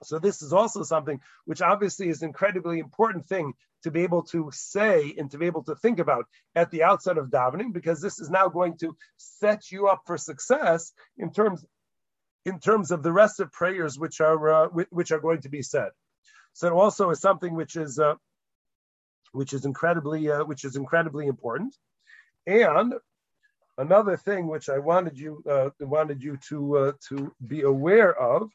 [0.04, 4.22] So this is also something which obviously is an incredibly important thing to be able
[4.24, 8.00] to say and to be able to think about at the outset of davening, because
[8.00, 11.64] this is now going to set you up for success in terms
[12.44, 15.62] in terms of the rest of prayers which are uh, which are going to be
[15.62, 15.90] said.
[16.52, 18.14] So also is something which is uh,
[19.32, 21.76] which is incredibly uh, which is incredibly important.
[22.46, 22.94] And
[23.76, 28.50] another thing which I wanted you uh, wanted you to uh, to be aware of,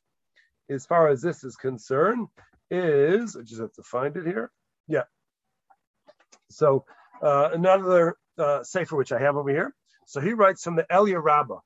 [0.70, 2.28] as far as this is concerned,
[2.70, 4.52] is I just have to find it here.
[4.88, 5.04] Yeah.
[6.50, 6.86] So
[7.22, 9.74] uh, another uh, sefer which I have over here.
[10.06, 11.60] So he writes from the Elia Rabbah.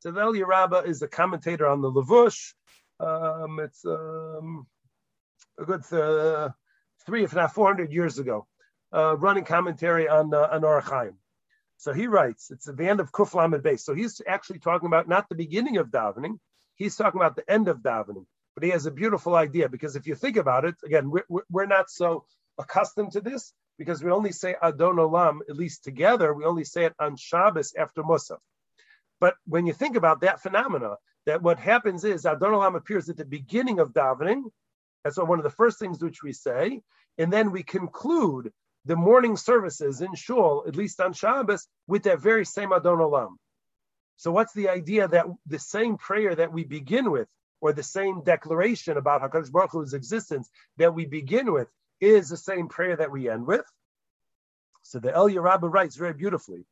[0.00, 2.54] So the Elia Rabbah is a commentator on the Levush.
[3.00, 4.66] Um, it's um,
[5.58, 6.50] a good uh,
[7.10, 8.46] three, if not 400 years ago,
[8.94, 11.14] uh, running commentary on, uh, on Orach Chaim.
[11.76, 13.80] So he writes, it's the end of Kuf Lamed Beis.
[13.80, 16.38] So he's actually talking about not the beginning of davening,
[16.76, 18.26] he's talking about the end of davening.
[18.54, 21.66] But he has a beautiful idea because if you think about it, again, we're, we're
[21.66, 22.26] not so
[22.58, 26.84] accustomed to this because we only say Adon Olam, at least together, we only say
[26.84, 28.38] it on Shabbos after Musaf.
[29.18, 30.94] But when you think about that phenomena,
[31.26, 34.44] that what happens is Adon Olam appears at the beginning of davening,
[35.02, 36.82] that's one of the first things which we say.
[37.18, 38.52] And then we conclude
[38.86, 43.36] the morning services in Shul, at least on Shabbos, with that very same Adon Olam.
[44.16, 47.28] So what's the idea that the same prayer that we begin with,
[47.60, 51.68] or the same declaration about HaKadosh Baruch Hu's existence that we begin with,
[52.00, 53.64] is the same prayer that we end with?
[54.82, 56.64] So the El Rabbah writes very beautifully.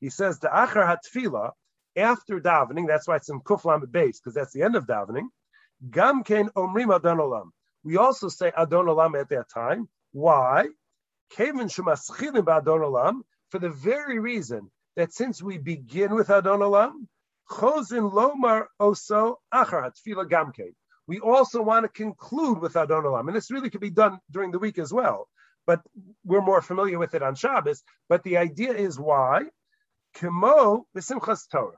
[0.00, 1.52] He says, the Achar HaTfilah,
[1.96, 5.28] after davening, that's why it's in Kuflam base, because that's the end of davening,
[5.90, 7.50] Gam Ken Omrim Adon Olam.
[7.84, 9.88] We also say Adon Olam at that time.
[10.12, 10.68] Why?
[11.30, 11.52] For
[13.58, 17.06] the very reason that since we begin with Adon Olam,
[17.50, 19.36] Chozin Lomar Oso.
[21.06, 24.50] We also want to conclude with Adon Olam, and this really could be done during
[24.50, 25.28] the week as well.
[25.66, 25.82] But
[26.24, 27.82] we're more familiar with it on Shabbos.
[28.08, 29.42] But the idea is why?
[30.16, 31.76] Kemo b'Simchas Torah.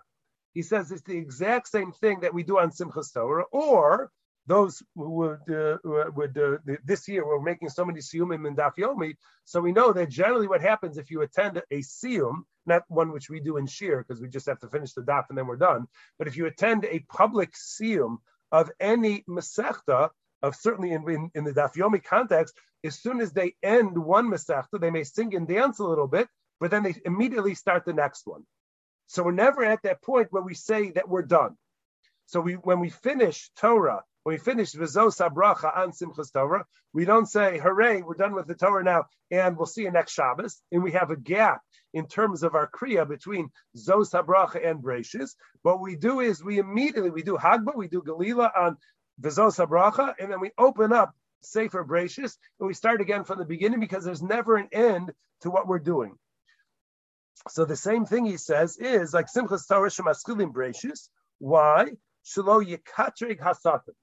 [0.54, 4.10] He says it's the exact same thing that we do on Simchas Torah, or
[4.46, 5.78] those who would, uh,
[6.14, 9.92] would uh, this year we're making so many siyumim in Daf Yomi, so we know
[9.92, 13.66] that generally what happens if you attend a siyum, not one which we do in
[13.66, 15.87] Shir because we just have to finish the daf and then we're done,
[16.18, 18.18] but if you attend a public siyum
[18.52, 20.11] of any masechta,
[20.42, 22.54] of certainly in, in, in the Daf Yomi context,
[22.85, 26.28] as soon as they end one masechta, they may sing and dance a little bit,
[26.61, 28.44] but then they immediately start the next one.
[29.09, 31.56] So we're never at that point where we say that we're done.
[32.26, 37.04] So we, when we finish Torah when we finish Vizos Abracha on Simchas Torah, we
[37.04, 40.60] don't say, hooray, we're done with the Torah now, and we'll see you next Shabbos.
[40.72, 41.60] And we have a gap
[41.94, 45.36] in terms of our Kriya between Zos Abracha and Bereishis.
[45.62, 48.76] What we do is we immediately, we do Hagba, we do Galila on
[49.22, 53.44] Vizos Abracha, and then we open up Sefer Bereishis, and we start again from the
[53.44, 55.12] beginning because there's never an end
[55.42, 56.16] to what we're doing.
[57.50, 61.10] So the same thing he says is like Simchas Torah Shemaschilim Bereishis.
[61.38, 61.92] Why?
[62.24, 63.94] Shelo Yikatrig Hasatan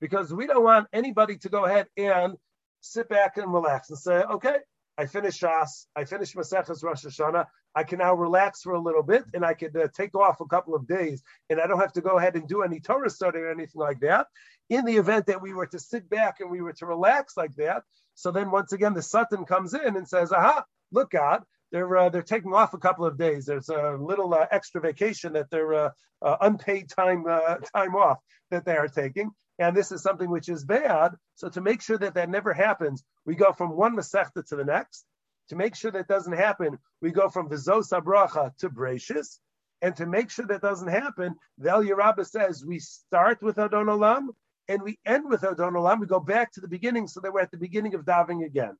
[0.00, 2.34] because we don't want anybody to go ahead and
[2.80, 4.56] sit back and relax and say, okay,
[4.96, 9.02] I finished Shas, I finished Maseches Rosh Hashanah, I can now relax for a little
[9.02, 11.92] bit and I can uh, take off a couple of days and I don't have
[11.92, 14.26] to go ahead and do any Torah study or anything like that.
[14.68, 17.54] In the event that we were to sit back and we were to relax like
[17.56, 17.84] that,
[18.14, 22.08] so then once again the Satan comes in and says, aha, look God, they're uh,
[22.08, 23.46] they're taking off a couple of days.
[23.46, 25.90] There's a little uh, extra vacation that they're uh,
[26.22, 28.18] uh unpaid time uh, time off
[28.50, 31.12] that they are taking, and this is something which is bad.
[31.34, 34.64] So to make sure that that never happens, we go from one Masechta to the
[34.64, 35.04] next.
[35.48, 39.38] To make sure that doesn't happen, we go from Vizos Abracha to Bereishis.
[39.80, 43.86] And to make sure that doesn't happen, the Elia Rabbah says we start with Adon
[43.86, 44.28] Olam
[44.68, 46.00] and we end with Adon Olam.
[46.00, 48.76] We go back to the beginning so that we're at the beginning of davening again.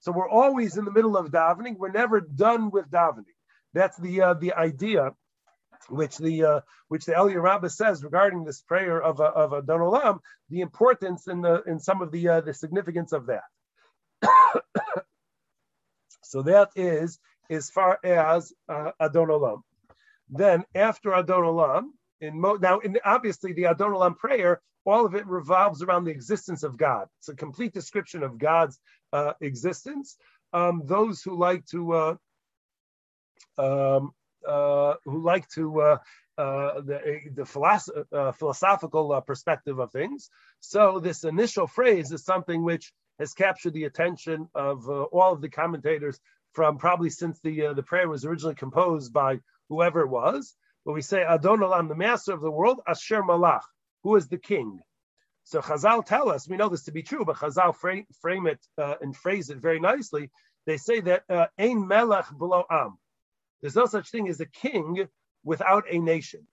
[0.00, 1.76] So we're always in the middle of davening.
[1.76, 3.24] We're never done with davening.
[3.74, 5.12] That's the uh, the idea,
[5.88, 9.80] which the uh, which the Elia Rabbah says regarding this prayer of uh, of Adon
[9.80, 10.18] Olam,
[10.50, 13.44] the importance in the in some of the uh, the significance of that.
[16.22, 17.18] so that is
[17.50, 19.62] as far as uh, Adon Olam.
[20.30, 21.84] Then after Adon Olam,
[22.20, 26.10] in Mo, now in, obviously the Adon Olam prayer all of it revolves around the
[26.10, 27.08] existence of God.
[27.18, 28.80] It's a complete description of God's
[29.12, 30.16] uh, existence.
[30.52, 32.14] Um, those who like to uh,
[33.58, 34.12] um,
[34.46, 35.98] who like to uh,
[36.36, 37.00] uh, the,
[37.34, 40.30] the philosoph- uh, philosophical perspective of things.
[40.60, 45.48] So this initial phrase is something which has captured the attention of all of the
[45.48, 46.20] commentators
[46.52, 50.54] from probably since the the prayer was originally composed by whoever it was.
[50.84, 53.62] But we say Adon Olam, the master of the world, Asher Malach
[54.02, 54.80] who is the king.
[55.44, 58.60] So Chazal tell us, we know this to be true, but Chazal frame, frame it
[58.76, 60.30] uh, and phrase it very nicely.
[60.66, 62.98] They say that uh, Ein Melech below Am.
[63.60, 65.08] There's no such thing as a king
[65.44, 66.46] without a nation.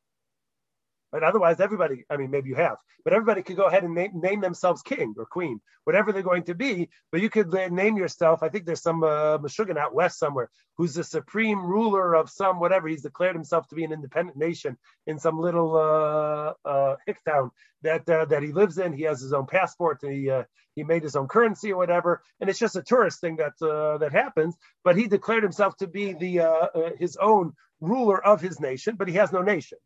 [1.15, 4.11] But otherwise, everybody, I mean, maybe you have, but everybody could go ahead and name,
[4.15, 6.89] name themselves king or queen, whatever they're going to be.
[7.09, 10.95] But you could name yourself, I think there's some uh, Meshuggah out west somewhere who's
[10.95, 12.89] the supreme ruler of some whatever.
[12.89, 17.51] He's declared himself to be an independent nation in some little uh, uh, hick town
[17.83, 18.91] that uh, that he lives in.
[18.91, 20.03] He has his own passport.
[20.03, 20.43] And he uh,
[20.75, 23.99] he made his own currency or whatever, and it's just a tourist thing that uh,
[23.99, 24.57] that happens.
[24.83, 28.97] But he declared himself to be the uh, uh, his own ruler of his nation,
[28.97, 29.77] but he has no nation.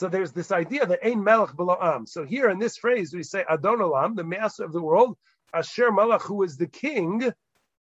[0.00, 2.06] So there's this idea that Ein Melech below Am.
[2.06, 5.18] So here in this phrase, we say Adon Olam, the master of the world,
[5.52, 7.30] Asher Malach, who is the king,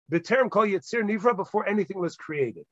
[0.10, 2.64] B'terem Kol Yitzir Nivra, before anything was created.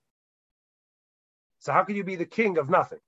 [1.60, 3.02] So how can you be the king of nothing?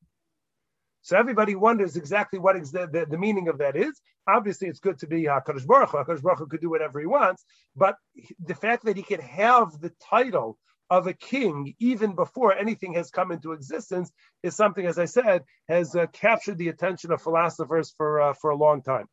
[1.04, 3.98] So everybody wonders exactly what is the, the, the, meaning of that is.
[4.28, 5.98] Obviously, it's good to be HaKadosh Baruch Hu.
[6.00, 7.46] HaKadosh Baruch Hu could do whatever he wants,
[7.78, 7.96] but
[8.44, 10.58] the fact that he could have the title
[10.90, 14.12] of a king even before anything has come into existence
[14.44, 18.52] is something, as I said, has uh, captured the attention of philosophers for uh, for
[18.52, 19.08] a long time.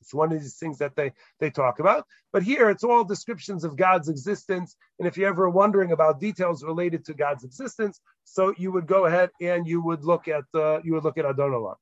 [0.00, 2.06] It's one of these things that they they talk about.
[2.32, 4.76] But here, it's all descriptions of God's existence.
[4.98, 9.06] And if you're ever wondering about details related to God's existence, so you would go
[9.06, 11.76] ahead and you would look at uh, you would look at Adon Olam.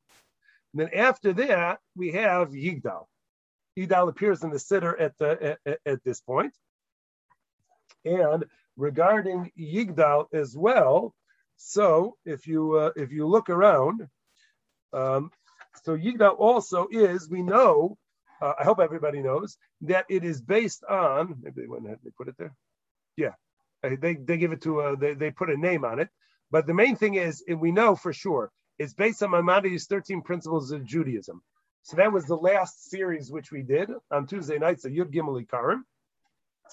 [0.73, 3.07] And then after that, we have Yigdal.
[3.79, 6.53] Yigdal appears in the Siddur at, the, at, at this point.
[8.05, 8.45] And
[8.77, 11.15] regarding Yigdal as well.
[11.57, 14.09] So if you uh, if you look around,
[14.93, 15.31] um,
[15.85, 17.97] so Yigdal also is we know.
[18.41, 21.37] Uh, I hope everybody knows that it is based on.
[21.43, 22.55] Maybe they went ahead and they put it there.
[23.17, 23.35] Yeah,
[23.85, 26.09] uh, they they give it to a, they they put a name on it.
[26.51, 30.71] But the main thing is, we know for sure, it's based on Maimonides' 13 Principles
[30.71, 31.43] of Judaism.
[31.83, 35.45] So that was the last series which we did on Tuesday nights of Yud Gimel
[35.45, 35.83] Ikkarim.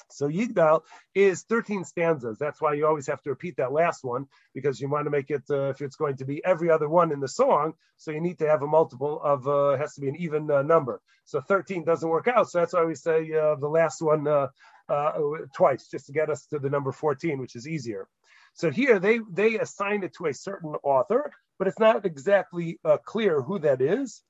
[0.09, 0.81] So Yigdal
[1.15, 2.37] is 13 stanzas.
[2.37, 5.29] That's why you always have to repeat that last one because you want to make
[5.29, 8.21] it, uh, if it's going to be every other one in the song, so you
[8.21, 11.01] need to have a multiple of, uh, has to be an even uh, number.
[11.25, 12.49] So 13 doesn't work out.
[12.49, 14.47] So that's why we say uh, the last one uh,
[14.89, 15.11] uh,
[15.55, 18.07] twice, just to get us to the number 14, which is easier.
[18.53, 23.41] So here they, they assign it to a certain author, but it's not exactly clear
[23.41, 24.21] who that is.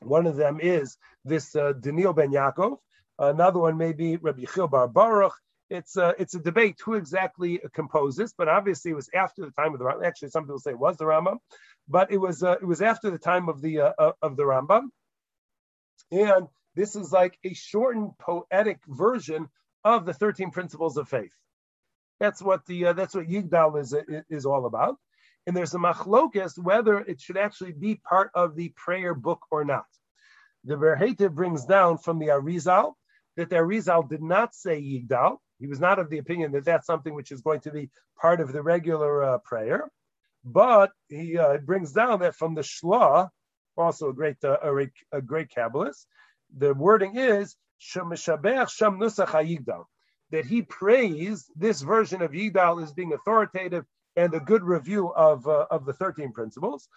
[0.00, 2.78] One of them is this Daniel Ben Yaakov.
[3.18, 5.34] Another one may be Rabbi Chil Bar Baruch.
[5.70, 9.72] It's a, it's a debate who exactly composes, but obviously it was after the time
[9.72, 10.04] of the Rambam.
[10.04, 11.38] Actually, some people say it was the Rambam,
[11.88, 14.88] but it was uh, it was after the time of the uh, of the Rambam,
[16.10, 19.48] and this is like a shortened poetic version
[19.82, 21.32] of the thirteen principles of faith.
[22.20, 23.94] That's what the uh, that's what Yigdal is
[24.28, 24.96] is all about.
[25.46, 29.64] And there's a machlokas whether it should actually be part of the prayer book or
[29.64, 29.86] not.
[30.64, 32.94] The Ba'er Heitev brings down from the Arizal
[33.36, 35.38] that the Arizal did not say Yigdal.
[35.58, 38.40] He was not of the opinion that that's something which is going to be part
[38.40, 39.88] of the regular uh, prayer.
[40.44, 43.30] But he uh, brings down that from the Shla,
[43.76, 46.06] also a great uh, a, a, great Kabbalist,
[46.56, 47.56] the wording is
[50.30, 53.84] that he praised this version of Yigdal as being authoritative
[54.16, 56.88] and a good review of uh, of the thirteen principles.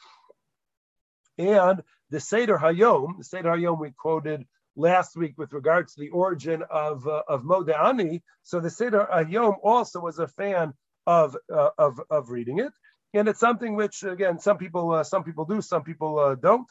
[1.37, 4.45] And the Seder Hayom, the Seder Hayom we quoted
[4.75, 8.23] last week with regards to the origin of uh, of Modeh Ani.
[8.43, 10.73] So the Seder Hayom also was a fan
[11.07, 12.73] of uh, of of reading it,
[13.13, 16.67] and it's something which again some people uh, some people do, some people uh, don't.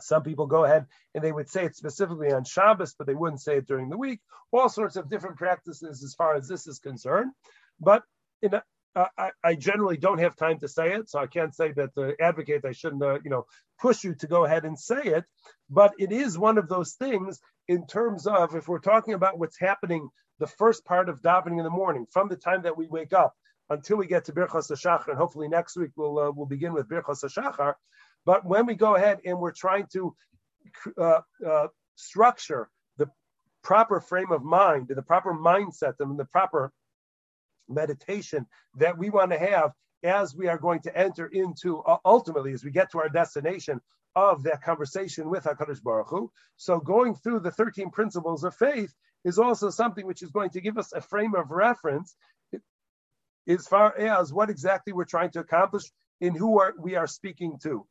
[0.00, 3.40] Some people go ahead and they would say it specifically on Shabbos, but they wouldn't
[3.40, 4.20] say it during the week.
[4.52, 7.32] All sorts of different practices as far as this is concerned.
[7.80, 8.04] But
[8.42, 8.62] in a,
[8.94, 12.16] I, I, generally don't have time to say it, so I can't say that the
[12.20, 13.46] advocate I shouldn't, uh, you know,
[13.80, 15.24] push you to go ahead and say it.
[15.70, 19.58] But it is one of those things in terms of if we're talking about what's
[19.58, 20.08] happening
[20.38, 23.34] the first part of davening in the morning, from the time that we wake up
[23.70, 26.88] until we get to Birchas HaShachar, and hopefully next week we'll uh, we'll begin with
[26.88, 27.74] Birchas HaShachar.
[28.24, 30.14] But when we go ahead and we're trying to
[31.00, 33.06] uh, uh, structure the
[33.62, 36.72] proper frame of mind and the proper mindset and the proper
[37.68, 38.46] meditation
[38.76, 42.64] that we want to have as we are going to enter into uh, ultimately as
[42.64, 43.80] we get to our destination
[44.14, 46.30] of that conversation with Hakadosh Baruch Hu.
[46.56, 48.92] So going through the 13 principles of faith
[49.24, 52.16] is also something which is going to give us a frame of reference
[53.46, 55.84] as far as what exactly we're trying to accomplish
[56.20, 57.86] in who are, we are speaking to.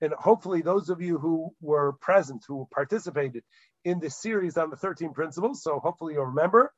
[0.00, 3.44] And hopefully, those of you who were present, who participated
[3.84, 6.72] in this series on the 13 principles, so hopefully you'll remember.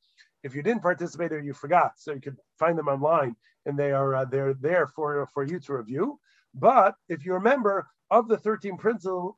[0.45, 3.35] If you didn't participate or you forgot, so you could find them online
[3.67, 6.21] and they are uh, they're there for, for you to review.
[6.55, 9.35] But if you remember, of the 13 principles,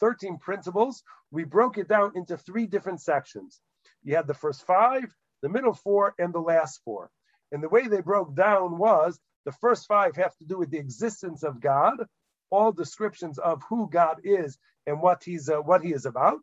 [0.00, 3.60] 13 principles, we broke it down into three different sections.
[4.02, 5.04] You had the first five,
[5.40, 7.10] the middle four, and the last four.
[7.52, 10.78] And the way they broke down was the first five have to do with the
[10.78, 12.04] existence of God,
[12.50, 16.40] all descriptions of who God is and what he's uh, what he is about.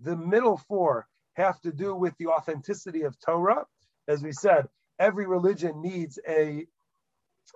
[0.00, 1.06] The middle four
[1.38, 3.64] have to do with the authenticity of Torah.
[4.06, 4.68] As we said,
[4.98, 6.66] every religion needs a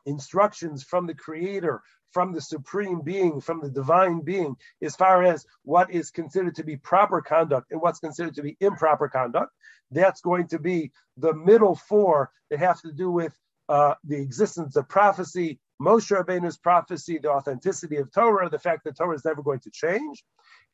[0.06, 5.46] instructions from the creator from the supreme being, from the divine being, as far as
[5.64, 9.52] what is considered to be proper conduct and what's considered to be improper conduct.
[9.90, 13.34] That's going to be the middle four that have to do with
[13.68, 18.96] uh, the existence of prophecy, Moshe Rabbeinu's prophecy, the authenticity of Torah, the fact that
[18.96, 20.22] Torah is never going to change.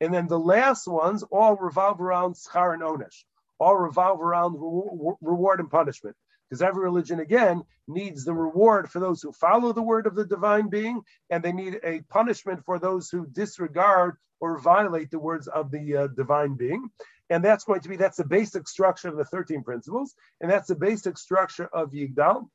[0.01, 3.23] And then the last ones all revolve around schar and onesh,
[3.59, 6.15] all revolve around re- reward and punishment.
[6.49, 10.25] Because every religion again needs the reward for those who follow the word of the
[10.25, 15.47] divine being and they need a punishment for those who disregard or violate the words
[15.47, 16.89] of the uh, divine being.
[17.29, 20.69] And that's going to be that's the basic structure of the 13 principles and that's
[20.69, 22.49] the basic structure of yigdal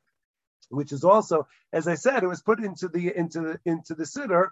[0.71, 4.05] which is also as i said it was put into the into the into the
[4.05, 4.49] siddur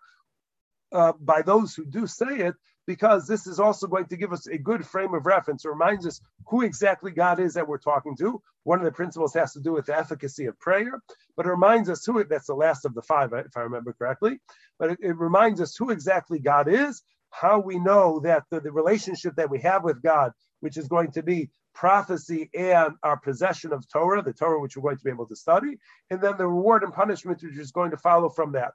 [0.93, 2.55] uh, by those who do say it
[2.87, 5.65] because this is also going to give us a good frame of reference.
[5.65, 8.43] It reminds us who exactly God is that we're talking to.
[8.65, 11.01] One of the principles has to do with the efficacy of prayer,
[11.37, 14.41] but it reminds us who, that's the last of the five, if I remember correctly,
[14.79, 18.73] but it, it reminds us who exactly God is, how we know that the, the
[18.73, 23.73] relationship that we have with God, which is going to be prophecy and our possession
[23.73, 25.79] of Torah, the Torah which we're going to be able to study,
[26.11, 28.73] and then the reward and punishment which is going to follow from that.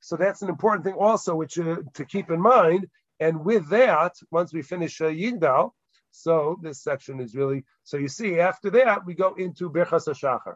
[0.00, 2.86] So that's an important thing also, which uh, to keep in mind
[3.20, 5.72] and with that, once we finish uh, Yigdal,
[6.10, 10.54] so this section is really, so you see, after that, we go into Birchas HaShachar.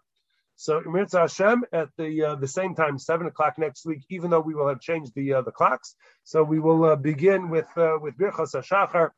[0.57, 4.41] So Mirza Hashem at the uh, the same time, seven o'clock next week, even though
[4.41, 5.97] we will have changed the uh, the clocks.
[6.25, 9.11] So we will uh, begin with uh, with Birchas HaShachar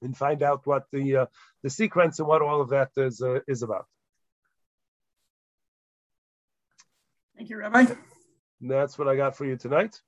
[0.00, 1.26] and find out what the uh,
[1.62, 3.86] the sequence and what all of that is uh, is about.
[7.36, 7.86] Thank you, Rabbi.
[8.60, 10.00] that's what I got for you tonight.